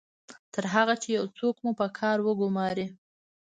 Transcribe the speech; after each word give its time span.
تر 0.53 0.65
هغه 0.73 0.93
چې 1.01 1.09
یو 1.17 1.25
څوک 1.37 1.55
مو 1.63 1.71
په 1.79 1.87
کار 1.99 2.17
وګماري 2.21 2.85